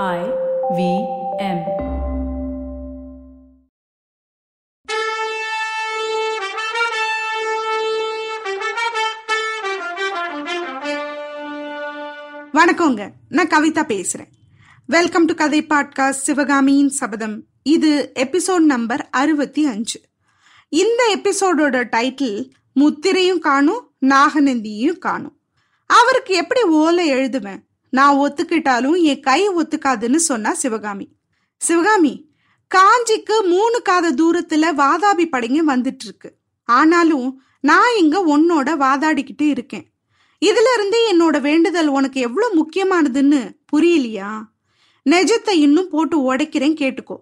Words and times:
I 0.00 0.20
V 0.76 0.82
M. 1.38 1.58
வணக்கங்க. 12.52 13.10
நான் 13.28 13.46
கவிதா 13.46 13.82
பேசுறேன். 13.84 14.30
வெல்கம் 14.86 15.24
டு 15.24 15.34
கதை 15.34 15.62
பாட்காஸ்ட் 15.62 16.10
சிவகாமியின் 16.10 16.88
சபதம் 16.88 17.44
இது 17.62 18.12
எபிசோட் 18.14 18.58
நம்பர் 18.58 19.08
அறுபத்தி 19.10 19.66
அஞ்சு. 19.66 20.00
இந்த 20.68 21.16
எபிசோடோட 21.18 21.84
டைட்டில் 21.96 22.50
முத்திரையும் 22.80 23.38
காணும் 23.38 23.90
நாகநந்தியும் 24.06 24.98
காணும். 24.98 25.38
அவருக்கு 25.86 26.34
எப்படி 26.34 26.62
ஓலை 26.62 27.12
எழுதுவேன்? 27.12 27.70
நான் 27.92 28.16
ஒத்துக்கிட்டாலும் 28.16 29.02
என் 29.02 29.20
கை 29.20 29.48
ஒத்துக்காதுன்னு 29.48 30.16
சொன்னா 30.16 30.52
சிவகாமி. 30.52 31.08
சிவகாமி 31.56 32.30
காஞ்சிக்கு 32.74 33.36
மூணு 33.46 33.82
காத 33.82 34.12
தூரத்துல 34.12 34.68
வாதாபி 34.80 35.24
படைங்க 35.32 35.60
வந்துட்டு 35.66 36.04
இருக்கு 36.04 36.36
ஆனாலும் 36.64 37.42
நான் 37.60 37.96
இங்க 37.98 38.38
உன்னோட 38.38 38.68
வாதாடிக்கிட்டு 38.84 39.46
இருக்கேன். 39.48 39.92
இதுல 40.44 40.70
இருந்து 40.76 40.98
என்னோட 41.12 41.40
வேண்டுதல் 41.40 41.86
உனக்கு 41.86 42.20
எவ்வளவு 42.20 42.54
முக்கியமானதுன்னு 42.60 43.40
புரியலையா? 43.72 44.42
நெஜத்தை 45.10 45.50
இன்னும் 45.50 45.88
போட்டு 45.88 46.34
உடைக்கிறேன் 46.34 46.78
கேட்டுக்கோ. 46.80 47.16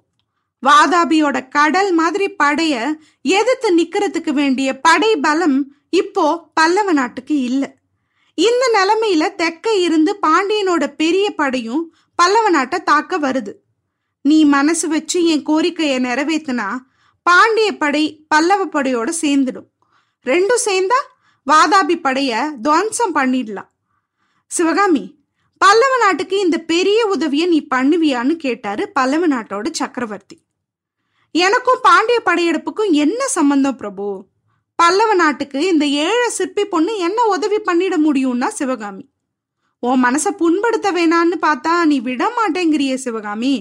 வாதாபியோட 0.66 1.48
கடல் 1.48 1.92
மாதிரி 1.92 2.26
படைய 2.42 2.94
எதிர்த்து 3.22 3.68
நிக்கிறதுக்கு 3.76 4.32
வேண்டிய 4.32 4.80
படை 4.80 5.16
பலம் 5.16 5.74
இப்போ 5.90 6.50
பல்லவ 6.54 6.92
நாட்டுக்கு 6.92 7.40
இல்லை. 7.40 7.79
இந்த 8.34 8.70
நிலைமையில 8.74 9.34
தெக்க 9.34 9.74
இருந்து 9.74 10.18
பாண்டியனோட 10.22 10.86
பெரிய 10.96 11.30
படையும் 11.30 11.94
பல்லவ 12.14 12.50
நாட்டை 12.50 12.82
தாக்க 12.82 13.18
வருது. 13.18 13.52
நீ 14.22 14.44
மனசு 14.44 14.88
வச்சு 14.88 15.24
என் 15.24 15.42
கோரிக்கையை 15.42 15.98
நிறைவேத்தினா 15.98 16.76
பாண்டிய 17.22 17.76
படை 17.76 18.24
பல்லவ 18.28 18.66
படையோட 18.66 19.12
சேர்ந்துடும். 19.20 19.68
ரெண்டும் 20.24 20.62
சேர்ந்தா 20.64 20.98
வாதாபி 21.50 21.96
படைய 21.96 22.50
துவம்சம் 22.62 23.14
பண்ணிடலாம். 23.14 23.70
சிவகாமி 24.46 25.18
பல்லவ 25.58 25.96
நாட்டுக்கு 25.96 26.38
இந்த 26.38 26.58
பெரிய 26.58 27.06
உதவியை 27.06 27.46
நீ 27.46 27.66
பண்ணுவியான்னு 27.74 28.36
கேட்டாரு 28.36 28.88
பல்லவ 28.88 29.28
நாட்டோட 29.28 29.70
சக்கரவர்த்தி. 29.70 30.42
எனக்கும் 31.32 31.78
பாண்டிய 31.82 32.20
படையெடுப்புக்கும் 32.24 32.90
என்ன 32.90 33.28
சம்பந்தம் 33.28 33.76
பிரபு? 33.76 34.24
பல்லவ 34.80 35.14
நாட்டுக்கு 35.14 35.60
இந்த 35.68 35.86
ஏழை 35.86 36.28
சிற்பி 36.28 36.64
பொண்ணு 36.64 36.92
என்ன 36.96 37.24
உதவி 37.24 37.56
பண்ணிட 37.56 37.94
முடியும்னா 38.04 38.48
சிவகாமி. 38.48 39.04
உன் 39.78 40.02
மனசை 40.04 40.30
புண்படுத்த 40.40 40.88
வேணான்னு 40.96 41.36
பார்த்தா 41.46 41.72
நீ 41.84 41.96
விட 42.00 42.22
மாட்டேங்கிறிய 42.38 42.94
சிவகாமி. 42.94 43.52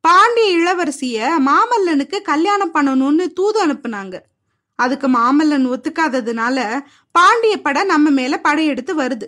பாண்டிய 0.00 0.48
இளவரசிய 0.58 1.28
மாமல்லனுக்கு 1.48 2.22
கல்யாணம் 2.22 2.74
பண்ணணும்னு 2.74 3.26
தூது 3.32 3.58
அனுப்புனாங்க. 3.66 4.14
அதுக்கு 4.78 5.08
மாமல்லன் 5.08 5.66
ஒத்துக்காததுனால 5.74 6.58
பாண்டிய 7.10 7.54
படை 7.62 7.82
நம்ம 7.92 8.10
மேல 8.10 8.34
படையெடுத்து 8.40 8.94
வருது. 9.02 9.26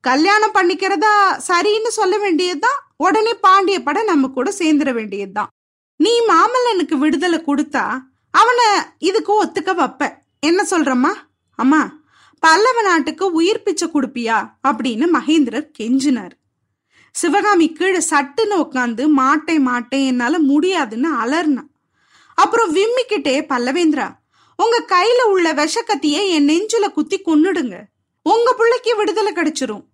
கல்யாணம் 0.00 0.54
பண்ணிக்கிறதா 0.54 1.14
சரின்னு 1.48 1.92
சொல்ல 2.00 2.14
வேண்டியதுதான் 2.18 2.80
உடனே 2.96 3.34
பாண்டிய 3.46 3.78
படை 3.82 4.02
நம்ம 4.04 4.28
கூட 4.38 4.50
சேர்ந்துட 4.58 4.92
வேண்டியதுதான். 4.92 5.52
நீ 5.96 6.14
மாமல்லனுக்கு 6.32 6.96
விடுதலை 7.04 7.40
கொடுத்தா 7.46 7.84
அவனை 8.34 8.66
இதுக்கு 8.98 9.32
ஒத்துக்க 9.44 9.72
வைப்ப 9.74 10.20
என்ன 10.46 10.66
சொல்றம்மா? 10.70 11.12
அம்மா 11.56 11.92
பல்லவ 12.40 12.82
நாட்டுக்கு 12.82 13.32
உயிர் 13.32 13.62
பிச்சை 13.62 13.88
கொடுப்பியா? 13.88 14.38
அப்படின்னு 14.68 15.04
மகேந்திரர் 15.12 15.70
கெஞ்சினார். 15.78 16.30
சிவகாமி 17.12 17.72
கீழே 17.72 17.98
சட்டுன்னு 18.10 18.54
உட்காந்து 18.54 19.04
மாட்டை 19.16 19.58
மாட்டேன் 19.58 20.06
என்னால 20.06 20.38
முடியாதுன்னு 20.38 21.10
அலர்னா 21.14 21.62
அப்புறம் 22.34 22.74
விம்மிக்கிட்டே 22.76 23.36
பல்லவேந்திரா 23.48 24.08
உங்க 24.56 24.84
கையில 24.88 25.28
உள்ள 25.28 25.54
விஷக்கத்திய 25.54 26.28
என் 26.28 26.48
நெஞ்சில 26.48 26.92
குத்தி 26.92 27.20
கொன்னுடுங்க. 27.20 27.80
உங்க 28.22 28.54
பிள்ளைக்கு 28.58 28.96
விடுதலை 28.96 29.32
கிடைச்சிரும். 29.32 29.84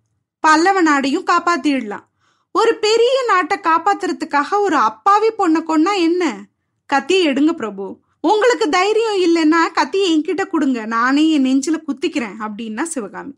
பல்லவ 0.41 0.83
நாடையும் 0.83 1.27
காப்பாத்திடலாம். 1.27 2.07
ஒரு 2.53 2.79
பெரிய 2.79 3.25
நாட்டை 3.27 3.59
காப்பாத்துறதுக்காக 3.59 4.61
ஒரு 4.61 4.77
அப்பாவி 4.77 5.29
பொண்ணை 5.29 5.63
கொன்னா 5.67 5.95
என்ன? 5.97 6.45
கத்தியை 6.87 7.27
எடுங்க 7.27 7.53
பிரபு. 7.53 8.01
உங்களுக்கு 8.21 8.69
தைரியம் 8.69 9.19
இல்லைன்னா 9.27 9.73
கத்தியை 9.73 10.09
என்கிட்ட 10.17 10.47
கொடுங்க. 10.47 10.87
நானே 10.87 11.31
என் 11.31 11.45
நெஞ்சில 11.45 11.77
குத்திக்கிறேன் 11.87 12.35
அப்படின்னா 12.41 12.83
சிவகாமி. 12.83 13.33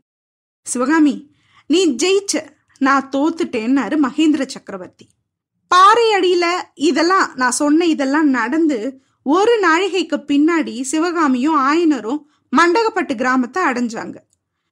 சிவகாமி 0.62 1.34
நீ 1.66 1.88
ஜெயிச்ச 1.88 2.46
நான் 2.78 3.08
தோத்துட்டேன்னாரு 3.12 3.96
மகேந்திர 4.02 4.46
சக்கரவர்த்தி. 4.46 5.08
பாறை 5.68 6.06
அடியில 6.12 6.62
இதெல்லாம் 6.74 7.32
நான் 7.34 7.50
சொன்ன 7.50 7.86
இதெல்லாம் 7.86 8.28
நடந்து 8.28 9.02
ஒரு 9.22 9.60
நாழிகைக்கு 9.62 10.24
பின்னாடி 10.28 10.80
சிவகாமியும் 10.80 11.58
ஆயனரும் 11.58 12.22
மண்டகப்பட்டு 12.56 13.14
கிராமத்தை 13.14 13.62
அடைஞ்சாங்க. 13.62 14.16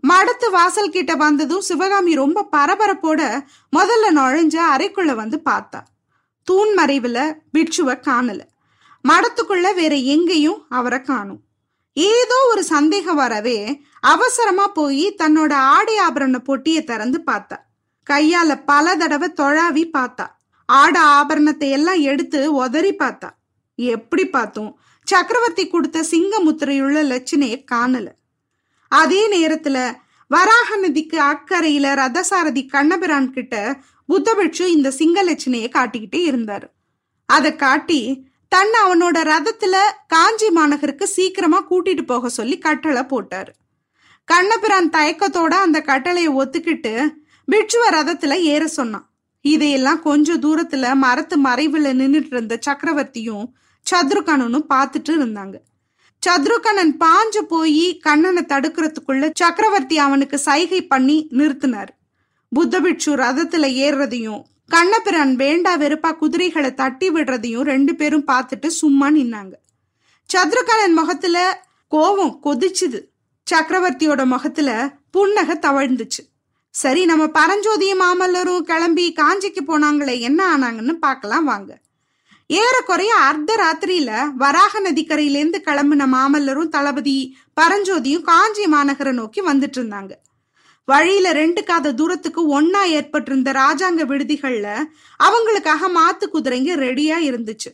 மடத்து 0.09 0.51
வாசல் 0.51 0.91
கிட்ட 0.91 1.15
வந்ததும் 1.15 1.61
சிவகாமி 1.61 2.15
ரொம்ப 2.15 2.49
பரபரப்போட 2.57 3.45
முதல்ல 3.77 4.11
நுழைஞ்ச 4.11 4.57
அறைக்குள்ள 4.77 5.15
வந்து 5.15 5.43
பார்த்தா. 5.45 5.81
தூண் 6.43 6.79
மறைவுல 6.79 7.35
பிட்சுவ 7.59 8.01
காணலை. 8.01 8.47
மடத்துக்குள்ள 9.09 9.75
வேற 9.75 9.95
எங்கேயும் 9.95 10.67
அவரை 10.69 11.03
காணும். 11.03 11.41
ஏதோ 11.93 12.47
ஒரு 12.51 12.65
சந்தேகம் 12.65 13.17
வரவே 13.17 13.83
அவசரமா 14.01 14.67
போய் 14.67 15.15
தன்னோட 15.15 15.53
ஆடை 15.53 15.99
ஆபரண 15.99 16.39
பொட்டியை 16.39 16.85
திறந்து 16.85 17.23
பார்த்தா. 17.27 17.57
கையால 18.11 18.63
பல 18.67 18.97
தடவை 18.97 19.33
தொழாவி 19.37 19.85
பார்த்தா. 19.99 20.27
ஆட 20.67 21.01
ஆபரணத்தை 21.01 21.71
எல்லாம் 21.71 22.01
எடுத்து 22.01 22.55
உதறி 22.55 22.95
பார்த்தா. 22.95 23.31
எப்படி 23.75 24.27
பார்த்தும் 24.27 24.79
சக்கரவர்த்தி 25.05 25.67
கொடுத்த 25.67 26.03
சிங்க 26.03 26.43
முத்திரையுள்ள 26.45 27.03
லட்சணைய 27.03 27.65
காணல. 27.73 28.09
அதே 28.89 29.23
நேரத்துல 29.29 29.95
வராக 30.29 30.77
நதிக்கு 30.77 31.19
அக்கறையில 31.23 31.87
ரதசாரதி 32.03 32.69
கண்ணபிரான் 32.69 33.33
கிட்ட 33.33 33.81
புத்தபட்சு 34.09 34.63
இந்த 34.63 34.91
சிங்க 34.91 35.25
லட்சணையை 35.25 35.69
காட்டிக்கிட்டே 35.71 36.21
இருந்தாரு. 36.31 36.69
அதை 37.27 37.57
காட்டி 37.57 38.28
தன்னை 38.49 38.81
அவனோட 38.87 39.19
ரதத்துல 39.33 39.77
காஞ்சி 40.07 40.49
மாநகருக்கு 40.49 41.03
சீக்கிரமா 41.03 41.67
கூட்டிட்டு 41.71 42.07
போக 42.07 42.29
சொல்லி 42.29 42.59
கட்டளை 42.59 43.03
போட்டாரு. 43.03 43.53
கண்ணபிரான் 44.25 44.91
தயக்கத்தோட 44.91 45.55
அந்த 45.67 45.81
கட்டளையை 45.81 46.33
ஒத்துக்கிட்டு 46.35 47.09
பிட்சுவ 47.53 47.85
ரதத்துல 47.91 48.33
ஏற 48.33 48.67
சொன்னான். 48.67 49.11
இதையெல்லாம் 49.41 50.03
கொஞ்ச 50.03 50.37
தூரத்துல 50.37 50.95
மரத்து 50.95 51.43
மறைவுல 51.43 51.93
நின்றுட்டு 52.01 52.27
இருந்த 52.27 52.59
சக்கரவர்த்தியும் 52.67 53.45
சத்ருகணனும் 53.91 54.67
பார்த்துட்டு 54.69 55.11
இருந்தாங்க. 55.11 55.55
சத்ருகணன் 56.27 56.93
பாஞ்சு 57.01 57.43
போய் 57.49 57.97
கண்ணனை 57.97 58.43
தடுக்கிறதுக்குள்ள 58.43 59.31
சக்கரவர்த்தி 59.35 59.99
அவனுக்கு 59.99 60.39
சைகை 60.39 60.87
பண்ணி 60.87 61.29
நிறுத்தினார். 61.31 61.89
புத்தபிட்சு 62.53 63.11
ரதத்துல 63.25 63.67
ஏறுறதையும் 63.85 64.43
கண்ணபிரான் 64.69 65.37
வேண்டா 65.37 65.77
வெறுப்பா 65.77 66.11
குதிரைகளை 66.17 66.75
தட்டி 66.75 67.11
விடுறதையும் 67.11 67.61
ரெண்டு 67.61 67.95
பேரும் 67.95 68.27
பார்த்துட்டு 68.27 68.67
சும்மா 68.67 69.07
நின்னாங்க. 69.11 69.55
சத்ருகனன் 70.31 70.93
முகத்துல 70.93 71.37
கோவம் 71.91 72.35
கொதிச்சுது. 72.45 73.01
சக்கரவர்த்தியோட 73.47 74.27
முகத்துல 74.27 74.71
புன்னகை 75.11 75.57
தவழ்ந்துச்சு. 75.57 76.23
சரி 76.71 77.05
நம்ம 77.05 77.25
பரஞ்சோதியும் 77.27 78.03
மாமல்லரும் 78.03 78.61
கிளம்பி 78.61 79.13
காஞ்சிக்கு 79.13 79.63
போனாங்களே 79.67 80.21
என்ன 80.21 80.41
ஆனாங்கன்னு 80.57 80.93
பார்க்கலாம் 80.93 81.45
வாங்க. 81.45 81.71
ஏறக்குறைய 82.47 83.15
அர்த்த 83.15 83.57
ராத்திரியில 83.63 84.11
வராக 84.37 84.81
நதிக்கரையிலேருந்து 84.81 85.59
கிளம்பின 85.67 86.05
மாமல்லரும் 86.17 86.69
தளபதி 86.69 87.37
பரஞ்சோதியும் 87.61 88.29
காஞ்சி 88.31 88.65
மாநகரை 88.65 89.13
நோக்கி 89.13 89.43
வந்துட்டு 89.43 89.79
இருந்தாங்க. 89.81 90.13
வழியில 90.89 91.33
ரெண்டு 91.33 91.61
காத 91.65 91.93
தூரத்துக்கு 91.93 92.41
ஒன்னா 92.59 92.83
ஏற்பட்டிருந்த 92.99 93.51
ராஜாங்க 93.53 94.03
விடுதிகள்ல 94.11 94.69
அவங்களுக்காக 95.21 95.91
மாத்து 95.99 96.27
குதிரைங்க 96.35 96.75
ரெடியா 96.87 97.17
இருந்துச்சு. 97.29 97.71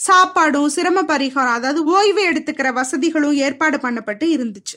சாப்பாடும் 0.00 0.72
சிரம 0.76 1.02
பரிகாரம் 1.10 1.56
அதாவது 1.58 1.80
ஓய்வு 1.94 2.22
எடுத்துக்கிற 2.30 2.68
வசதிகளும் 2.80 3.36
ஏற்பாடு 3.46 3.76
பண்ணப்பட்டு 3.84 4.26
இருந்துச்சு. 4.36 4.76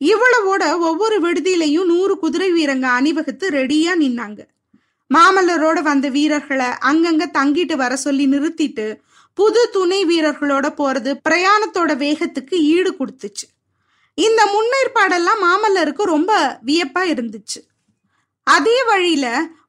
இவ்வளவோட 0.00 0.62
ஒவ்வொரு 0.88 1.16
விடுதியிலையும் 1.24 1.90
நூறு 1.92 2.14
குதிரை 2.18 2.48
வீரங்க 2.52 2.86
அணிவகுத்து 2.98 3.48
ரெடியா 3.50 3.92
நின்னாங்க. 4.02 4.40
மாமல்லரோட 5.10 5.78
வந்த 5.82 6.06
வீரர்களை 6.08 6.68
அங்கங்க 6.90 7.24
தங்கிட்டு 7.38 7.76
வர 7.76 7.92
சொல்லி 7.96 8.26
நிறுத்திட்டு 8.26 8.86
புது 9.38 9.60
துணை 9.72 9.98
வீரர்களோட 10.04 10.66
போறது 10.80 11.10
பிரயாணத்தோட 11.28 11.92
வேகத்துக்கு 12.04 12.56
ஈடு 12.74 12.90
கொடுத்துச்சு. 12.98 13.46
இந்த 14.14 14.46
முன்னேற்பாடெல்லாம் 14.54 15.42
மாமல்லருக்கு 15.42 16.02
ரொம்ப 16.02 16.60
வியப்பா 16.66 17.02
இருந்துச்சு. 17.12 17.60
அதே 18.42 18.82
வழியில 18.82 19.26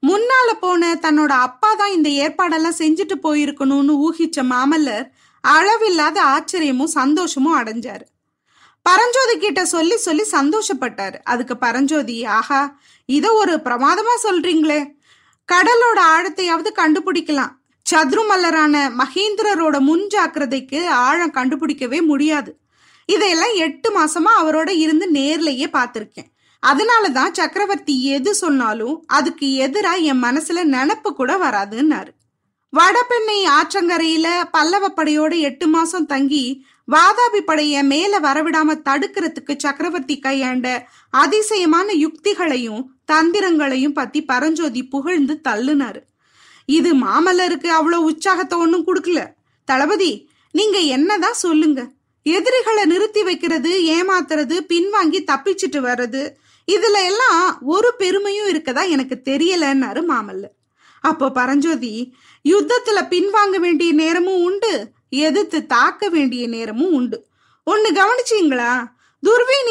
முன்னால 0.08 0.54
போன 0.60 0.96
தன்னோட 0.96 1.30
அப்பா 1.30 1.74
தான் 1.74 1.92
இந்த 1.92 2.10
ஏற்பாடெல்லாம் 2.10 2.80
செஞ்சுட்டு 2.80 3.16
போயிருக்கணும்னு 3.24 3.94
ஊகிச்ச 4.06 4.44
மாமல்லர் 4.44 5.12
அளவில்லாத 5.42 6.24
ஆச்சரியமும் 6.24 6.96
சந்தோஷமும் 7.00 7.58
அடைஞ்சாரு. 7.60 8.06
பரஞ்சோதி 8.82 9.38
கிட்ட 9.38 9.66
சொல்லி 9.66 9.98
சொல்லி 9.98 10.24
சந்தோஷப்பட்டாரு. 10.32 11.18
அதுக்கு 11.24 11.58
பரஞ்சோதி 11.58 12.26
ஆஹா 12.26 12.78
இத 13.06 13.34
ஒரு 13.34 13.54
பிரமாதமா 13.56 14.16
சொல்றீங்களே. 14.24 14.82
கடலோட 15.52 16.00
ஆழத்தையாவது 16.16 16.70
கண்டுபிடிக்கலாம். 16.82 17.54
சத்ருமல்லரான 17.92 18.76
மகேந்திரரோட 19.02 19.80
முன் 19.80 20.08
ஜாக்கிரதைக்கு 20.08 20.90
ஆழம் 20.90 21.34
கண்டுபிடிக்கவே 21.34 22.06
முடியாது. 22.06 22.58
இதையெல்லாம் 23.06 23.54
எட்டு 23.54 23.92
மாசமா 23.92 24.46
அவரோட 24.46 24.70
இருந்து 24.70 25.12
நேர்லயே 25.12 25.68
பார்த்திருக்கேன். 25.74 26.32
அதனாலதான் 26.64 27.32
சக்கரவர்த்தி 27.32 28.06
எது 28.06 28.36
சொன்னாலும் 28.36 29.04
அதுக்கு 29.08 29.48
எதிரா 29.48 30.02
என் 30.02 30.24
மனசுல 30.24 30.60
நினப்பு 30.76 31.10
கூட 31.12 31.38
வராதுன்னாரு. 31.38 32.08
வடபெண்ணை 32.70 33.46
ஆற்றங்கரையில 33.48 34.28
பல்லவ 34.52 34.94
படையோட 34.96 35.40
எட்டு 35.40 35.68
மாசம் 35.68 36.06
தங்கி 36.06 36.66
வாதாபி 36.92 37.40
படைய 37.48 37.84
மேல 37.84 38.20
வரவிடாம 38.20 38.76
தடுக்கிறதுக்கு 38.86 39.54
சக்கரவர்த்தி 39.58 40.20
கையாண்ட 40.20 40.88
அதிசயமான 41.10 41.94
யுக்திகளையும் 41.94 42.82
தந்திரங்களையும் 43.12 43.94
பத்தி 43.94 44.24
பரஞ்சோதி 44.24 44.88
புகழ்ந்து 44.88 45.42
தள்ளுனாரு. 45.48 46.02
இது 46.66 46.96
மாமல்லருக்கு 46.96 47.68
அவ்வளவு 47.68 48.04
உற்சாகத்தை 48.04 48.60
ஒன்றும் 48.60 48.88
கொடுக்கல. 48.88 49.28
தளபதி 49.66 50.30
நீங்க 50.52 50.78
என்னதான் 50.78 51.34
சொல்லுங்க. 51.34 51.90
எதிரிகளை 52.24 52.86
நிறுத்தி 52.86 53.24
வைக்கிறது 53.24 53.82
ஏமாத்துறது 53.82 54.60
பின்வாங்கி 54.70 55.24
தப்பிச்சிட்டு 55.32 55.80
வர்றது 55.80 56.32
இதுல 56.72 57.06
எல்லாம் 57.06 57.58
ஒரு 57.62 57.94
பெருமையும் 57.98 58.48
இருக்கதா 58.48 58.90
எனக்கு 58.90 59.22
தெரியலன்னாரு 59.26 60.04
மாமல்ல 60.10 60.44
அப்போ 61.02 61.32
பரஞ்சோதி 61.32 62.14
யுத்தத்துல 62.50 63.02
பின்வாங்க 63.10 63.56
வேண்டிய 63.56 63.94
நேரமும் 63.94 64.44
உண்டு 64.44 64.92
எதிர்த்து 65.10 65.66
தாக்க 65.66 66.10
வேண்டிய 66.10 66.48
நேரமும் 66.48 66.94
உண்டு. 66.94 67.28
ஒன்னு 67.64 67.92
கவனிச்சீங்களா? 67.92 68.92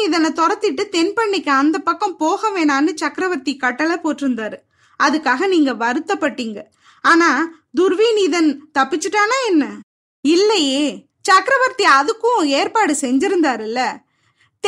இதனை 0.03 0.29
துரத்திட்டு 0.29 0.83
தென்பண்ணிக்கு 0.91 1.49
அந்த 1.49 1.79
பக்கம் 1.79 2.17
போக 2.17 2.49
வேணான்னு 2.49 2.93
சக்கரவர்த்தி 2.95 3.55
கட்டளை 3.55 3.95
போட்டிருந்தாரு. 3.95 4.57
அதுக்காக 5.03 5.47
நீங்க 5.47 5.73
வருத்தப்பட்டீங்க. 5.73 6.61
ஆனா 7.01 7.49
துர்விநீதன் 7.81 8.57
தப்பிச்சுட்டானா 8.79 9.47
என்ன? 9.47 9.79
இல்லையே. 10.21 11.05
சக்கரவர்த்தி 11.27 11.85
அதுக்கும் 11.85 12.45
ஏற்பாடு 12.45 12.95
செஞ்சிருந்தாருல்ல? 13.01 13.97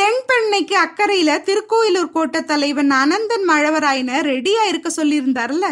தென்பெண்ணைக்கு 0.00 0.74
அக்கறையில 0.84 1.30
திருக்கோயிலூர் 1.42 2.10
கோட்ட 2.14 2.44
தலைவன் 2.44 2.90
அனந்தன் 2.90 3.44
மழவராயன 3.48 4.20
ரெடியா 4.22 4.62
இருக்க 4.66 4.90
சொல்லியிருந்தாருல்ல? 4.96 5.66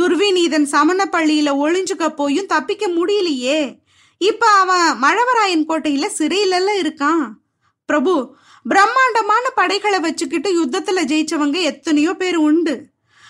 துர்விநீதன் 0.00 0.62
சமண 0.62 1.04
பள்ளியில 1.04 1.52
ஒளிஞ்சுக்க 1.64 2.08
போயும் 2.08 2.46
தப்பிக்க 2.46 2.88
முடியலையே. 2.88 3.78
இப்ப 4.18 4.46
அவன் 4.46 5.02
மழவராயன் 5.02 5.64
கோட்டையில 5.68 6.08
சிறையிலல்ல 6.18 6.70
இருக்கான். 6.80 7.30
பிரபு 7.86 8.36
பிரம்மாண்டமான 8.68 9.48
படைகளை 9.54 10.00
வச்சுக்கிட்டு 10.00 10.64
யுத்தத்துல 10.64 11.04
ஜெயிச்சவங்க 11.04 11.62
எத்தனையோ 11.62 12.14
பேர் 12.14 12.36
உண்டு. 12.36 12.88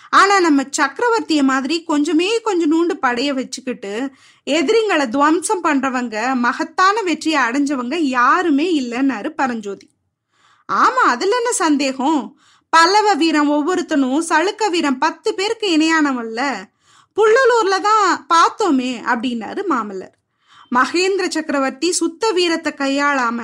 ஆனா 0.09 0.39
நம்ம 0.39 0.63
சக்கரவர்த்திய 0.77 1.43
மாதிரி 1.43 1.83
கொஞ்சமே 1.87 2.41
கொஞ்சம் 2.41 2.71
நூண்டு 2.71 2.93
படைய 3.01 3.29
வச்சுக்கிட்டு 3.33 4.09
எதிரிங்களை 4.47 5.07
துவம்சம் 5.07 5.63
பண்றவங்க 5.63 6.35
மகத்தான 6.35 7.01
வெற்றியை 7.01 7.41
அடைஞ்சவங்க 7.41 7.95
யாருமே 7.95 8.81
இல்லைன்னாரு 8.81 9.29
பரஞ்சோதி. 9.29 9.89
ஆமா 10.71 11.03
அதுல 11.13 11.35
என்ன 11.35 11.51
சந்தேகம்? 11.51 12.39
பல்லவ 12.69 13.13
வீரம் 13.13 13.49
ஒவ்வொருத்தனும் 13.49 14.21
சளுக்க 14.29 14.69
வீரம் 14.69 14.97
பத்து 14.97 15.33
பேருக்கு 15.33 15.77
இணையானவல்ல 15.77 16.69
புள்ளலூர்ல 17.17 17.81
தான் 17.81 18.25
பார்த்தோமே 18.33 18.91
அப்படின்னாரு 19.03 19.61
மாமல்லர். 19.69 20.15
மகேந்திர 20.75 21.27
சக்கரவர்த்தி 21.29 21.91
சுத்த 21.91 22.31
வீரத்தை 22.31 22.73
கையாளாம 22.77 23.39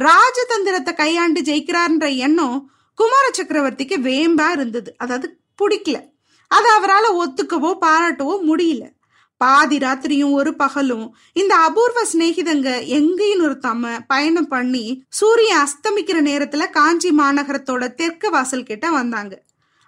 ராஜதந்திரத்தை 0.00 0.94
கையாண்டு 0.94 1.40
ஜெயிக்கிறார்ன்ற 1.40 2.16
எண்ணம் 2.16 2.70
குமார 2.94 3.30
சக்கரவர்த்திக்கு 3.38 3.96
வேம்பா 4.08 4.50
இருந்தது. 4.50 4.94
அதாவது 4.98 5.40
பிடிக்கல. 5.62 6.14
அதை 6.48 6.70
அவரால் 6.70 7.16
ஒத்துக்கவோ 7.16 7.70
பாராட்டவோ 7.80 8.34
முடியல. 8.48 8.84
பாதி 9.36 9.78
ராத்திரியும் 9.78 10.30
ஒரு 10.30 10.54
பகலும். 10.54 11.16
இந்த 11.32 11.54
அபூர்வ 11.56 12.00
சிநேகிதங்க 12.12 12.86
எங்கேயும் 12.86 13.42
நிறுத்தாம 13.42 13.98
பயணம் 14.06 14.48
பண்ணி 14.48 15.04
சூரியன் 15.08 15.62
அஸ்தமிக்கிற 15.64 16.20
நேரத்துல 16.30 16.70
காஞ்சி 16.70 17.10
மாநகரத்தோட 17.10 17.94
தெற்கு 17.94 18.30
வாசல் 18.30 18.62
கிட்ட 18.62 18.90
வந்தாங்க. 18.90 19.34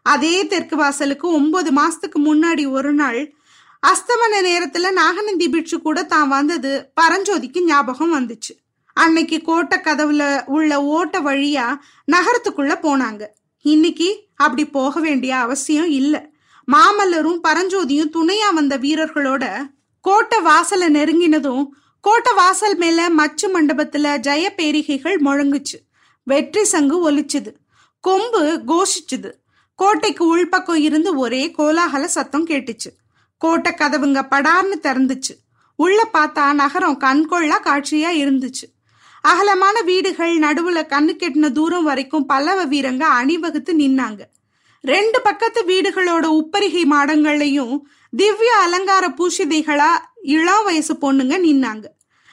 அதே 0.02 0.46
தெற்கு 0.46 0.76
வாசலுக்கு 0.76 1.32
ஒன்பது 1.32 1.70
மாசத்துக்கு 1.72 2.18
முன்னாடி 2.24 2.70
ஒரு 2.70 2.92
நாள் 2.92 3.20
அஸ்தமன 3.82 4.38
நேரத்துல 4.42 4.90
நாகநந்தி 4.92 5.48
பிட்சு 5.48 5.76
கூட 5.82 6.02
தான் 6.02 6.28
வந்தது 6.28 6.92
பரஞ்சோதிக்கு 7.00 7.60
ஞாபகம் 7.64 8.14
வந்துச்சு. 8.14 8.52
அன்னைக்கு 8.92 9.42
கோட்டை 9.42 9.78
கதவுல 9.78 10.44
உள்ள 10.46 10.82
ஓட்ட 10.82 11.20
வழியா 11.20 11.66
நகரத்துக்குள்ள 12.12 12.74
போனாங்க. 12.86 13.22
இன்னைக்கு 13.64 14.08
அப்படி 14.36 14.64
போக 14.66 15.00
வேண்டிய 15.00 15.36
அவசியம் 15.36 15.90
இல்லை. 15.90 16.20
மாமல்லரும் 16.72 17.40
பரஞ்சோதியும் 17.48 18.10
துணையா 18.12 18.54
வந்த 18.54 18.78
வீரர்களோட 18.78 19.66
கோட்டை 20.00 20.40
வாசலை 20.40 20.88
நெருங்கினதும் 20.88 21.66
கோட்டை 22.00 22.34
வாசல் 22.34 22.76
மேல 22.76 23.10
மச்சு 23.10 23.48
மண்டபத்துல 23.48 24.18
ஜெய 24.18 24.48
பேரிகைகள் 24.56 25.16
முழங்குச்சு. 25.24 25.78
வெற்றி 26.22 26.64
சங்கு 26.64 27.10
ஒலிச்சுது. 27.10 27.52
கொம்பு 28.00 28.62
கோஷிச்சுது. 28.66 29.30
கோட்டைக்கு 29.74 30.38
உள்பக்கம் 30.38 30.74
இருந்து 30.74 31.16
ஒரே 31.16 31.54
கோலாகல 31.58 32.04
சத்தம் 32.04 32.46
கேட்டுச்சு. 32.46 32.90
கோட்டை 33.38 33.72
கதவுங்க 33.72 34.22
படார்னு 34.30 34.78
திறந்துச்சு. 34.82 35.34
உள்ள 35.76 36.08
பார்த்தா 36.12 36.52
நகரம் 36.52 37.00
கண்கொள்ளா 37.00 37.58
காட்சியா 37.64 38.10
இருந்துச்சு. 38.24 38.66
அகலமான 39.22 39.80
வீடுகள் 39.80 40.38
நடுவுல 40.38 40.82
கண்ணு 40.86 41.12
கெட்டின 41.16 41.52
தூரம் 41.52 41.84
வரைக்கும் 41.84 42.26
பல்லவ 42.26 42.66
வீரங்க 42.66 43.00
அணிவகுத்து 43.00 43.76
நின்னாங்க. 43.76 44.20
ரெண்டு 44.84 45.20
பக்கத்து 45.20 45.60
வீடுகளோட 45.64 46.26
உப்பரிகை 46.40 46.82
மாடங்கள்லையும் 46.92 47.76
திவ்ய 48.16 48.52
அலங்கார 48.64 49.04
பூஷிதைகளா 49.08 49.90
இளம் 50.22 50.64
வயசு 50.64 50.94
பொண்ணுங்க 50.94 51.34
நின்னாங்க. 51.46 51.84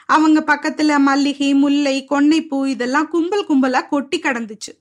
அவங்க 0.05 0.39
பக்கத்துல 0.47 0.97
மல்லிகை 0.99 1.53
முல்லை 1.53 2.05
கொன்னைப்பூ 2.09 2.65
இதெல்லாம் 2.65 3.07
கும்பல் 3.07 3.47
கும்பலா 3.49 3.87
கொட்டி 3.87 4.19
கடந்துச்சு. 4.19 4.73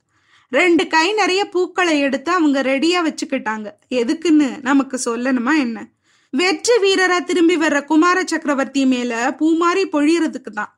ரெண்டு 0.51 0.87
கை 0.87 1.13
நிறைய 1.13 1.49
பூக்களை 1.49 1.99
எடுத்து 1.99 2.31
அவங்க 2.31 2.61
ரெடியா 2.61 2.99
வச்சுக்கிட்டாங்க. 3.07 3.67
எதுக்குன்னு 3.89 4.61
நமக்கு 4.61 4.99
சொல்லணுமா 5.05 5.53
என்ன? 5.57 5.87
வெற்றி 6.29 6.75
வீரரா 6.81 7.23
திரும்பி 7.23 7.57
வர்ற 7.57 7.85
குமார 7.85 8.23
சக்கரவர்த்தி 8.23 8.85
மேல 8.85 9.35
பூமாரி 9.39 9.83
பொழியறதுக்கு 9.91 10.51
தான். 10.53 10.71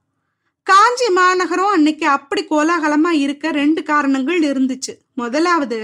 காஞ்சி 0.64 1.10
மாநகரம் 1.10 1.72
அன்னைக்கு 1.72 2.08
அப்படி 2.08 2.46
கோலாகலமா 2.50 3.12
இருக்க 3.12 3.52
ரெண்டு 3.52 3.84
காரணங்கள் 3.84 4.40
இருந்துச்சு. 4.40 4.94
முதலாவது 5.14 5.78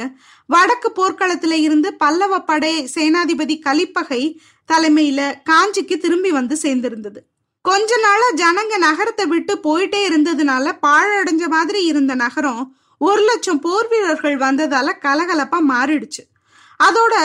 வடக்கு 0.54 0.90
போர்க்களத்துல 0.98 1.58
இருந்து 1.66 1.90
பல்லவ 2.02 2.40
படை 2.50 2.74
சேனாதிபதி 2.96 3.56
கலிப்பகை 3.68 4.24
தலைமையில 4.70 5.22
காஞ்சிக்கு 5.50 5.96
திரும்பி 5.98 6.32
வந்து 6.32 6.56
சேர்ந்திருந்தது. 6.62 7.20
கொஞ்ச 7.66 7.98
நாளா 8.06 8.28
ஜனங்க 8.42 8.78
நகரத்தை 8.78 9.26
விட்டு 9.34 9.54
போயிட்டே 9.66 10.00
இருந்ததுனால 10.10 10.66
பாழடைஞ்ச 10.86 11.44
மாதிரி 11.56 11.82
இருந்த 11.92 12.14
நகரம் 12.24 12.64
ஒரு 13.02 13.22
லட்சம் 13.22 13.62
போர் 13.66 13.88
வீரர்கள் 13.92 14.38
வந்ததால 14.38 14.90
கலகலப்பா 15.06 15.60
மாறிடுச்சு. 15.72 16.24
அதோட 16.80 17.16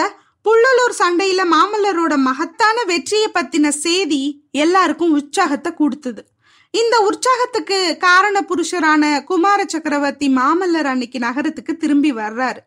புள்ளலூர் 0.46 0.94
சண்டையில 0.98 1.42
மாமல்லரோட 1.54 2.14
மகத்தான 2.26 2.84
வெற்றியை 2.90 3.28
பத்தின 3.34 3.68
செய்தி 3.84 4.22
எல்லாருக்கும் 4.64 5.14
உற்சாகத்தை 5.18 5.70
கொடுத்தது. 5.80 6.22
இந்த 6.74 6.94
உற்சாகத்துக்கு 7.08 7.78
காரண 8.06 8.36
புருஷரான 8.50 9.04
குமார 9.24 9.60
சக்கரவர்த்தி 9.74 10.28
மாமல்லர் 10.36 10.88
அன்னைக்கு 10.92 11.18
நகரத்துக்கு 11.18 11.74
திரும்பி 11.76 12.12
வர்றாரு. 12.22 12.60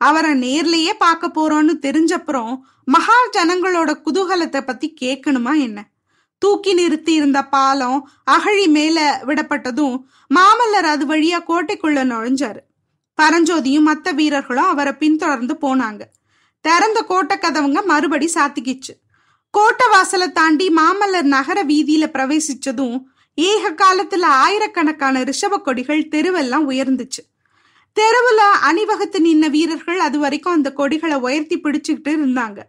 அவரை 0.00 0.30
நேர்லயே 0.30 0.92
பார்க்க 0.98 1.26
போறோம்னு 1.28 1.74
தெரிஞ்சப்புறம் 1.82 2.52
மகா 2.84 3.16
ஜனங்களோட 3.36 3.90
குதூகலத்தை 4.04 4.60
பத்தி 4.60 4.94
கேட்கணுமா 5.00 5.60
என்ன? 5.60 5.88
தூக்கி 6.38 6.74
நிறுத்தி 6.74 7.12
இருந்த 7.12 7.44
பாலம் 7.44 8.10
அகழி 8.24 8.66
மேல 8.68 9.22
விடப்பட்டதும் 9.26 9.96
மாமல்லர் 10.34 10.88
அது 10.92 11.06
வழியா 11.06 11.38
கோட்டைக்குள்ள 11.48 12.00
நுழைஞ்சாரு. 12.12 12.62
பரஞ்சோதியும் 13.22 13.88
மத்த 13.88 14.14
வீரர்களும் 14.14 14.64
அவரை 14.64 14.92
பின்தொடர்ந்து 14.92 15.56
போனாங்க. 15.60 16.00
திறந்த 16.60 17.02
கோட்டை 17.02 17.36
கதவுங்க 17.36 17.84
மறுபடி 17.84 18.30
சாத்திக்கிச்சு. 18.34 18.94
கோட்டை 19.50 19.88
வாசலை 19.88 20.32
தாண்டி 20.32 20.68
மாமல்லர் 20.68 21.28
நகர 21.36 21.64
வீதியில 21.64 22.06
பிரவேசிச்சதும் 22.14 23.02
ஏக 23.34 23.70
காலத்துல 23.70 24.22
ஆயிரக்கணக்கான 24.22 25.22
ரிஷப 25.22 25.62
கொடிகள் 25.62 26.08
தெருவெல்லாம் 26.10 26.66
உயர்ந்துச்சு. 26.70 27.22
தெருவுல 27.96 28.40
அணிவகுத்து 28.68 29.18
நின்ன 29.20 29.50
வீரர்கள் 29.50 29.98
அது 29.98 30.18
வரைக்கும் 30.18 30.52
அந்த 30.52 30.72
கொடிகளை 30.72 31.16
உயர்த்தி 31.16 31.58
பிடிச்சுக்கிட்டு 31.58 32.12
இருந்தாங்க. 32.18 32.60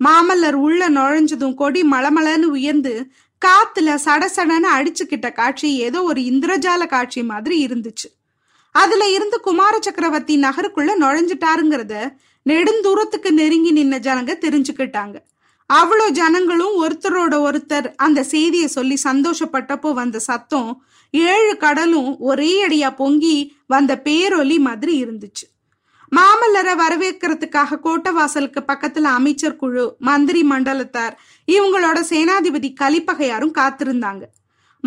மாமல்லர் 0.00 0.58
உள்ள 0.66 0.90
நுழைஞ்சதும் 0.90 1.54
கொடி 1.54 1.82
மலமலன்னு 1.82 2.48
உயர்ந்து 2.58 3.10
காத்துல 3.42 3.94
சடசடன்னு 4.04 4.68
அடிச்சுக்கிட்ட 4.78 5.32
காட்சி 5.32 5.76
ஏதோ 5.76 6.02
ஒரு 6.02 6.20
இந்திரஜால 6.20 6.86
காட்சி 6.86 7.22
மாதிரி 7.22 7.56
இருந்துச்சு. 7.66 8.08
அதுல 8.70 9.08
இருந்து 9.10 9.40
குமார 9.40 9.78
சக்கரவர்த்தி 9.80 10.34
நகருக்குள்ள 10.40 10.92
நுழைஞ்சிட்டாருங்கிறத 11.00 11.94
நெடுந்தூரத்துக்கு 12.46 13.30
நெருங்கி 13.30 13.72
நின்ன 13.72 13.98
ஜனங்க 13.98 14.32
தெரிஞ்சுக்கிட்டாங்க. 14.44 15.16
அவ்வளோ 15.70 16.06
ஜனங்களும் 16.10 16.74
ஒருத்தரோட 16.82 17.34
ஒருத்தர் 17.48 17.94
அந்த 17.96 18.22
செய்தியை 18.22 18.66
சொல்லி 18.66 18.96
சந்தோஷப்பட்டப்போ 19.04 19.92
வந்த 19.92 20.18
சத்தம் 20.18 20.70
ஏழு 21.12 21.56
கடலும் 21.56 22.18
ஒரே 22.18 22.68
அடியா 22.68 22.94
பொங்கி 22.96 23.56
வந்த 23.66 24.00
பேரொலி 24.04 24.58
மாதிரி 24.58 25.04
இருந்துச்சு. 25.04 25.46
மாமல்லரை 26.16 26.74
வரவேற்கிறதுக்காக 26.74 27.78
கோட்டை 27.78 28.12
வாசலுக்கு 28.12 28.64
பக்கத்துல 28.72 29.02
அமைச்சர் 29.02 29.56
குழு 29.56 29.96
மந்திரி 29.98 30.42
மண்டலத்தார் 30.42 31.14
இவங்களோட 31.46 31.98
சேனாதிபதி 32.10 32.74
கலிப்பகையாரும் 32.80 33.56
காத்திருந்தாங்க. 33.58 34.22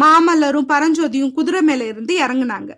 மாமல்லரும் 0.01 0.69
பரஞ்சோதியும் 0.69 1.31
குதிரை 1.31 1.61
மேல 1.61 1.85
இருந்து 1.85 2.19
இறங்குனாங்க. 2.19 2.71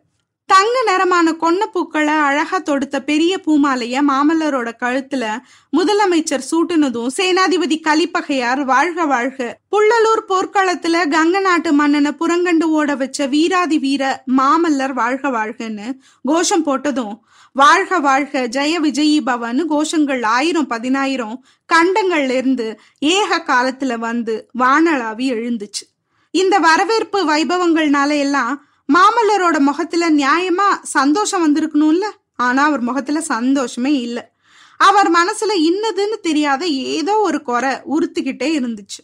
தங்க 0.49 0.83
நிறமான 0.85 1.31
கொன்ன 1.33 1.65
பூக்களை 1.65 2.13
அழகா 2.13 2.57
தொடுத்த 2.57 3.01
பெரிய 3.01 3.37
பூமாலைய 3.45 4.01
மாமல்லரோட 4.07 4.71
கழுத்துல 4.79 5.39
முதலமைச்சர் 5.77 6.45
சூட்டுனதும் 6.51 7.09
சேனாதிபதி 7.17 7.77
கலிப்பகையார் 7.79 8.63
வாழ்க 8.63 9.05
வாழ்க. 9.05 9.59
புள்ளலூர் 9.71 10.21
போர்க்களத்துல 10.27 11.01
கங்க 11.09 11.41
நாட்டு 11.41 11.73
மன்னனை 11.73 12.11
புறங்கண்டு 12.19 12.63
ஓட 12.63 12.95
வச்ச 12.95 13.25
வீராதி 13.25 13.79
வீர 13.79 14.23
மாமல்லர் 14.37 14.93
வாழ்க 14.93 15.29
வாழ்கன்னு 15.29 15.99
கோஷம் 16.21 16.65
போட்டதும் 16.65 17.19
வாழ்க 17.53 17.99
வாழ்க 17.99 18.47
ஜெய 18.47 18.73
விஜயி 18.81 19.21
பவன் 19.21 19.69
கோஷங்கள் 19.69 20.25
ஆயிரம் 20.25 20.67
பதினாயிரம் 20.67 21.43
கண்டங்கள்ல 21.73 22.29
இருந்து 22.29 22.79
ஏக 22.99 23.43
காலத்துல 23.47 23.97
வந்து 23.97 24.49
வானளாவி 24.59 25.27
எழுந்துச்சு. 25.33 25.83
இந்த 26.31 26.57
வரவேற்பு 26.57 27.19
வைபவங்கள்னால 27.33 28.17
எல்லாம் 28.17 28.66
மாமல்லரோட 28.93 29.59
முகத்துல 29.59 30.11
நியாயமா 30.11 30.79
சந்தோஷம் 30.83 31.43
வந்திருக்கணும்ல? 31.43 32.05
ஆனா 32.35 32.63
அவர் 32.63 32.79
முகத்துல 32.79 33.21
சந்தோஷமே 33.21 33.99
இல்ல. 33.99 34.35
அவர் 34.77 35.11
மனசுல 35.11 35.51
இன்னதுன்னு 35.57 36.17
தெரியாத 36.21 36.65
ஏதோ 36.67 37.17
ஒரு 37.17 37.41
குறை 37.41 37.71
உறுத்திக்கிட்டே 37.71 38.49
இருந்துச்சு. 38.59 39.01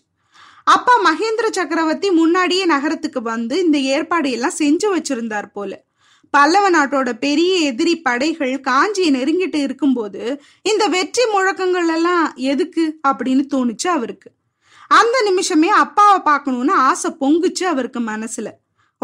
அப்பா 0.63 0.93
மகேந்திர 1.05 1.49
சக்கரவர்த்தி 1.49 2.11
முன்னாடியே 2.11 2.65
நகரத்துக்கு 2.65 3.21
வந்து 3.21 3.59
இந்த 3.59 3.77
ஏற்பாடு 3.77 4.31
எல்லாம் 4.31 4.59
செஞ்சு 4.59 4.87
வச்சிருந்தார் 4.95 5.51
போல. 5.53 5.83
பல்லவ 6.29 6.69
நாட்டோட 6.69 7.13
பெரிய 7.13 7.57
எதிரி 7.57 8.01
படைகள் 8.01 8.59
காஞ்சியை 8.59 9.11
நெருங்கிட்டு 9.13 9.55
இருக்கும்போது 9.55 10.41
இந்த 10.61 10.87
வெற்றி 10.87 11.23
முழக்கங்கள் 11.31 11.87
எல்லாம் 11.87 12.33
எதுக்கு 12.35 12.99
அப்படின்னு 13.07 13.45
தோணுச்சு 13.53 13.87
அவருக்கு. 13.87 14.31
அந்த 14.87 15.21
நிமிஷமே 15.21 15.67
அப்பாவை 15.67 16.19
பார்க்கணும்னு 16.19 16.73
ஆசை 16.73 17.11
பொங்குச்சு 17.19 17.63
அவருக்கு 17.63 17.99
மனசுல. 17.99 18.49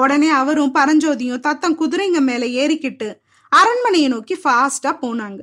உடனே 0.01 0.29
அவரும் 0.41 0.75
பரஞ்சோதியும் 0.77 1.44
தத்தம் 1.48 1.77
குதிரைங்க 1.82 2.20
மேல 2.29 2.44
ஏறிக்கிட்டு 2.62 3.10
அரண்மனையை 3.51 4.10
நோக்கி 4.13 4.36
ஃபாஸ்டா 4.44 4.91
போனாங்க. 5.03 5.41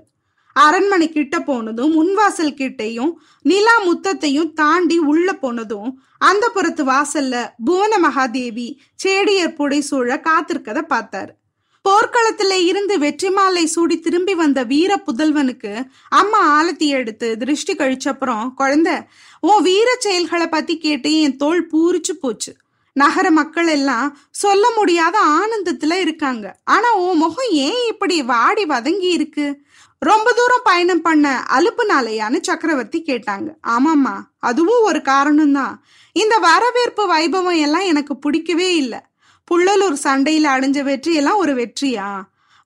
அரண்மனை 0.57 1.07
கிட்ட 1.13 1.37
போனதும் 1.47 1.95
முன்வாசல் 1.97 2.59
கிட்டையும் 2.59 3.11
நிலா 3.51 3.75
முத்தத்தையும் 3.87 4.53
தாண்டி 4.61 4.97
உள்ள 5.13 5.29
போனதும் 5.43 5.91
அந்த 6.29 6.45
புறத்து 6.55 6.85
வாசல்ல 6.85 7.35
புவன 7.67 7.99
மகாதேவி 8.05 8.69
சேடியர் 9.03 9.57
புடை 9.59 9.81
சூழ 9.89 10.17
காத்திருக்கத 10.29 10.83
பார்த்தாரு. 10.93 11.33
போர்க்களத்துல 11.85 12.55
இருந்து 12.69 12.95
வெற்றி 13.03 13.29
மாலை 13.31 13.65
சூடி 13.75 13.97
திரும்பி 14.05 14.35
வந்த 14.35 14.61
வீர 14.71 14.93
புதல்வனுக்கு 15.07 15.73
அம்மா 16.21 16.41
ஆலத்தி 16.57 16.87
எடுத்து 16.99 17.29
திருஷ்டி 17.43 17.75
கழிச்சப்புறம் 17.75 18.47
குழந்தை 18.61 18.97
உன் 19.49 19.63
வீர 19.69 19.89
செயல்களை 20.07 20.49
பத்தி 20.55 20.77
கேட்டு 20.87 21.13
என் 21.25 21.37
தோல் 21.43 21.63
பூரிச்சு 21.73 22.15
போச்சு. 22.23 22.53
நகர 22.97 23.31
மக்கள் 23.31 23.67
எல்லாம் 23.67 24.19
சொல்ல 24.31 24.71
முடியாத 24.77 25.17
ஆனந்தத்துல 25.21 25.95
இருக்காங்க. 25.95 26.57
ஆனா 26.65 26.95
உன் 26.95 27.17
முகம் 27.17 27.51
ஏன் 27.51 27.87
இப்படி 27.89 28.23
வாடி 28.23 28.65
வதங்கி 28.65 29.11
இருக்கு? 29.11 29.61
ரொம்ப 29.99 30.33
தூரம் 30.33 30.65
பயணம் 30.65 31.03
பண்ண 31.03 31.47
அலுப்புனாலையான்னு 31.49 32.41
சக்கரவர்த்தி 32.41 33.03
கேட்டாங்க. 33.03 33.49
ஆமாம்மா 33.67 34.17
அதுவும் 34.39 34.83
ஒரு 34.83 34.99
காரணம்தான். 34.99 35.75
இந்த 36.13 36.37
வரவேற்பு 36.39 37.05
வைபவம் 37.13 37.61
எல்லாம் 37.61 37.89
எனக்கு 37.93 38.17
பிடிக்கவே 38.17 38.77
இல்லை. 38.77 38.99
புள்ளலூர் 39.51 39.99
சண்டையில 40.05 40.49
அடைஞ்ச 40.57 40.83
வெற்றி 40.83 41.15
எல்லாம் 41.15 41.37
ஒரு 41.37 41.55
வெற்றியா? 41.55 42.21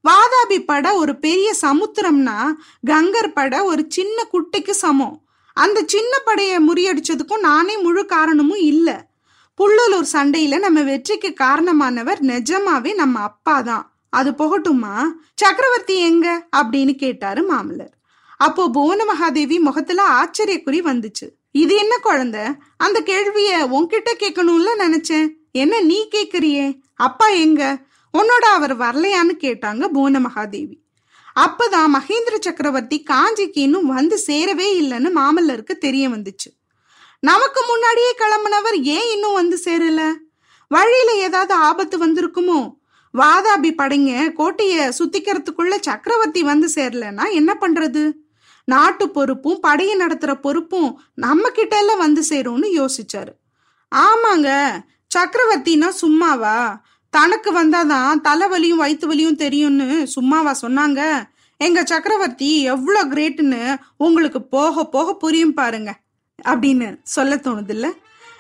வாதாபி 0.05 0.65
பட 0.65 0.95
ஒரு 0.95 1.19
பெரிய 1.19 1.55
சமுத்திரம்னா 1.63 2.39
கங்கர் 2.87 3.33
பட 3.33 3.65
ஒரு 3.65 3.85
சின்ன 3.89 4.29
குட்டைக்கு 4.33 4.71
சமம். 4.71 5.21
அந்த 5.53 5.83
சின்ன 5.87 6.19
படையை 6.19 6.59
முறியடிச்சதுக்கும் 6.69 7.39
நானே 7.39 7.77
முழு 7.77 8.07
காரணமும் 8.07 8.67
இல்லை. 8.73 8.95
புள்ளலூர் 9.61 10.07
சண்டையில 10.13 10.59
நம்ம 10.59 10.83
வெற்றிக்கு 10.83 11.35
காரணமானவர் 11.41 12.21
நிஜமாவே 12.21 12.95
நம்ம 12.95 13.21
அப்பா 13.21 13.61
தான் 13.61 13.95
அது 14.09 14.31
போகட்டுமா? 14.31 15.07
சக்கரவர்த்தி 15.35 15.99
எங்க? 15.99 16.47
அப்படின்னு 16.57 16.95
கேட்டாரு 16.95 17.55
மாமல்லர். 17.55 17.93
அப்போ 18.37 18.69
புவன 18.69 19.05
மகாதேவி 19.05 19.59
முகத்துல 19.59 20.03
ஆச்சரியக்குறி 20.09 20.81
வந்துச்சு. 20.81 21.29
இது 21.51 21.77
என்ன 21.77 21.99
குழந்தை? 21.99 22.41
அந்த 22.77 23.01
கேள்விய 23.01 23.51
உன்கிட்ட 23.77 24.11
கேட்கணும்ல 24.19 24.69
நினைச்சேன். 24.79 25.29
என்ன 25.53 25.81
நீ 25.81 26.09
கேக்குறியே? 26.15 26.81
அப்பா 26.95 27.29
எங்க? 27.29 27.79
உன்னோட 28.19 28.47
அவர் 28.53 28.79
வரலையான்னு 28.79 29.35
கேட்டாங்க 29.39 29.89
புவன 29.89 30.21
மகாதேவி. 30.21 30.79
அப்பதான் 31.41 31.91
மகேந்திர 31.95 32.39
சக்கரவர்த்தி 32.41 33.05
காஞ்சிக்கு 33.11 33.59
இன்னும் 33.59 33.87
வந்து 33.87 34.23
சேரவே 34.27 34.69
இல்லைன்னு 34.81 35.11
மாமல்லருக்கு 35.15 35.79
தெரிய 35.79 36.09
வந்துச்சு. 36.09 36.60
நமக்கு 37.23 37.61
முன்னாடியே 37.69 38.15
கிளம்புனவர் 38.19 38.77
ஏன் 38.83 39.09
இன்னும் 39.13 39.33
வந்து 39.33 39.61
சேரல? 39.65 40.03
வழியில 40.67 41.11
ஏதாவது 41.17 41.55
ஆபத்து 41.55 41.97
வந்திருக்குமோ? 42.07 42.61
வாதாபி 43.15 43.71
படைங்க 43.81 44.33
கோட்டைய 44.33 44.93
சுத்திக்கிறதுக்குள்ள 44.99 45.75
சக்கரவர்த்தி 45.81 46.43
வந்து 46.43 46.69
சேரலன்னா 46.75 47.25
என்ன 47.31 47.57
பண்றது? 47.61 48.13
நாட்டு 48.65 49.11
பொறுப்பும் 49.11 49.61
படையை 49.61 49.97
நடத்துற 49.97 50.35
பொறுப்பும் 50.41 51.01
நம்ம 51.15 51.51
கிட்ட 51.51 51.79
எல்லாம் 51.79 51.99
வந்து 51.99 52.23
சேரும்னு 52.29 52.69
யோசிச்சாரு. 52.81 53.33
ஆமாங்க 53.95 54.49
சக்கரவர்த்தினா 55.15 55.89
சும்மாவா? 55.89 56.81
தனக்கு 57.11 57.53
வந்தாதான் 57.53 58.21
தலைவலியும் 58.29 58.83
வயிற்று 58.83 59.07
வலியும் 59.09 59.37
தெரியும்னு 59.37 60.07
சும்மாவா 60.17 60.53
சொன்னாங்க? 60.63 61.01
எங்க 61.57 61.83
சக்கரவர்த்தி 61.85 62.63
எவ்வளோ 62.63 63.05
கிரேட்டுன்னு 63.05 63.77
உங்களுக்கு 63.97 64.43
போக 64.43 64.85
போக 64.85 65.15
புரியும் 65.15 65.55
பாருங்க. 65.55 65.91
அப்படின்னு 66.45 67.01
சொல்ல 67.03 67.37
தோணுது 67.37 67.71
இல்ல 67.71 67.93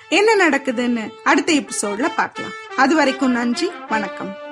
என்ன 0.08 0.48
நடக்குதுன்னு 0.48 1.10
அடுத்த 1.24 1.52
எபிசோட்ல 1.52 2.08
பார்க்கலாம். 2.16 2.52
அது 2.76 2.94
வரைக்கும் 2.94 3.30
நன்றி 3.30 3.70
வணக்கம். 3.88 4.49